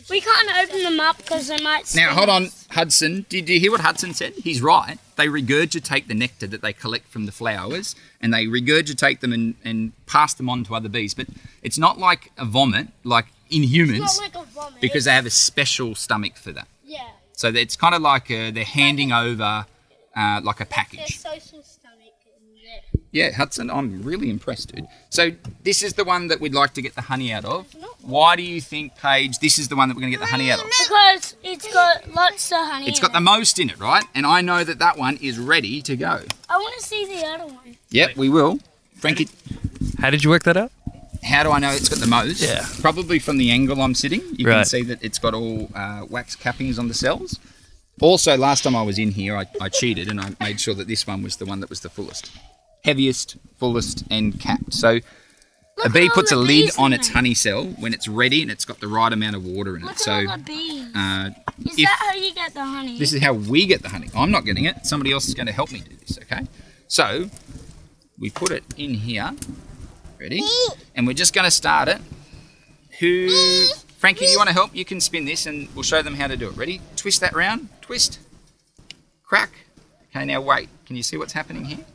[0.08, 0.60] Can't open it up because they were.
[0.60, 1.96] We can't open them up because they might.
[1.96, 2.50] Now, hold on.
[2.72, 3.26] Hudson.
[3.30, 4.34] Did you hear what Hudson said?
[4.34, 4.98] He's right.
[5.16, 9.56] They regurgitate the nectar that they collect from the flowers and they regurgitate them and,
[9.64, 11.14] and pass them on to other bees.
[11.14, 11.28] But
[11.62, 14.44] it's not like a vomit, like in humans, like a
[14.82, 16.68] because they have a special stomach for that.
[16.84, 17.10] Yeah.
[17.34, 19.66] So it's kind of like uh, they're handing over
[20.16, 21.20] uh, like a package.
[21.20, 21.53] social stomach in there.
[23.14, 24.88] Yeah, Hudson, I'm really impressed, dude.
[25.12, 25.32] So
[25.64, 27.68] this is the one that we'd like to get the honey out of.
[28.02, 30.32] Why do you think, Paige, this is the one that we're going to get the
[30.32, 30.66] honey out of?
[30.66, 32.88] Because it's got lots of honey.
[32.88, 34.04] It's in got the most in it, right?
[34.16, 36.22] And I know that that one is ready to go.
[36.50, 37.78] I want to see the other one.
[37.92, 38.60] Yep, we will.
[38.96, 39.30] Frankie,
[40.00, 40.72] How did you work that out?
[41.24, 42.42] how do I know it's got the most?
[42.42, 42.66] Yeah.
[42.82, 44.22] Probably from the angle I'm sitting.
[44.38, 47.40] You can see that it's got all uh, wax cappings on the cells.
[48.02, 50.88] Also, last time I was in here, I, I cheated and I made sure that
[50.88, 52.32] this one was the one that was the fullest.
[52.84, 54.74] Heaviest, fullest, and capped.
[54.74, 55.00] So
[55.84, 58.80] a bee puts a lid on its honey cell when it's ready and it's got
[58.80, 60.00] the right amount of water in Look it.
[60.00, 60.96] So all the bees.
[60.96, 61.30] uh,
[61.66, 62.98] Is that how you get the honey?
[63.00, 64.10] this is how we get the honey.
[64.16, 64.86] I'm not getting it.
[64.86, 66.46] Somebody else is going to help me do this, okay?
[66.88, 67.30] So
[68.20, 69.32] we put it in here.
[70.20, 70.42] Ready?
[70.96, 72.00] And we're just going to start it.
[73.00, 73.30] Who.
[73.98, 74.76] Frankie, do you want to help?
[74.76, 76.56] You can spin this and we'll show them how to do it.
[76.58, 76.82] Ready?
[76.98, 77.70] Twist that round.
[77.82, 78.20] Twist.
[79.24, 79.52] Crack.
[80.16, 80.70] Okay, now wait.
[80.86, 81.86] Can you see what's happening here?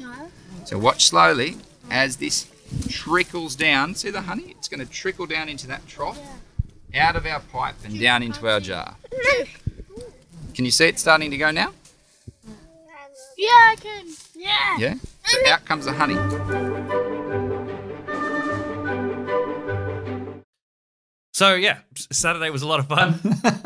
[0.00, 0.30] No.
[0.64, 1.56] So watch slowly
[1.90, 2.50] as this
[2.88, 3.94] trickles down.
[3.94, 4.54] See the honey?
[4.58, 6.20] It's going to trickle down into that trough,
[6.94, 8.96] out of our pipe and down into our jar.
[10.54, 11.72] Can you see it starting to go now?
[13.36, 14.06] Yeah, I can.
[14.34, 14.76] Yeah.
[14.78, 14.94] Yeah?
[15.24, 16.16] So out comes the honey.
[21.32, 21.78] So yeah,
[22.12, 23.18] Saturday was a lot of fun.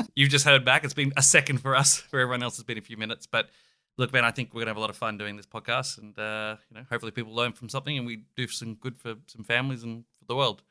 [0.14, 0.84] You've just heard back.
[0.84, 1.98] It's been a second for us.
[1.98, 3.26] For everyone else, it's been a few minutes.
[3.26, 3.50] But
[3.98, 6.18] look, Ben, I think we're gonna have a lot of fun doing this podcast, and
[6.18, 9.44] uh, you know, hopefully people learn from something, and we do some good for some
[9.44, 10.62] families and for the world.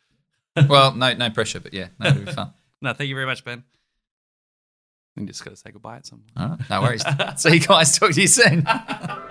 [0.70, 2.54] Well, no, no pressure, but yeah, no, it'll be fun.
[2.82, 3.64] No, thank you very much, Ben.
[5.16, 6.32] We just got to say goodbye at some point.
[6.38, 7.04] All right, no worries.
[7.38, 8.68] so you guys talk to you soon.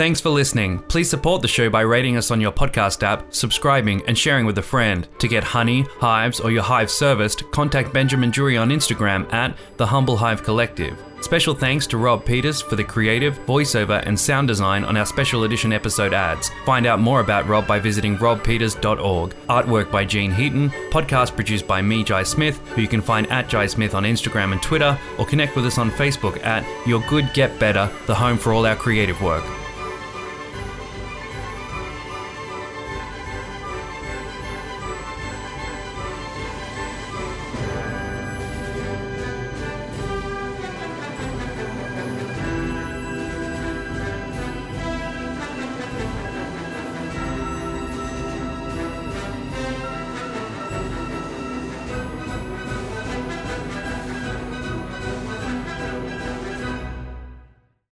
[0.00, 0.78] Thanks for listening.
[0.88, 4.56] Please support the show by rating us on your podcast app, subscribing, and sharing with
[4.56, 5.06] a friend.
[5.18, 9.86] To get honey, hives, or your hive serviced, contact Benjamin Jury on Instagram at The
[9.86, 10.98] Humble Hive Collective.
[11.20, 15.44] Special thanks to Rob Peters for the creative, voiceover, and sound design on our special
[15.44, 16.50] edition episode ads.
[16.64, 19.34] Find out more about Rob by visiting robpeters.org.
[19.50, 23.50] Artwork by Gene Heaton, podcast produced by me, Jai Smith, who you can find at
[23.50, 27.30] Jai Smith on Instagram and Twitter, or connect with us on Facebook at Your Good
[27.34, 29.44] Get Better, the home for all our creative work.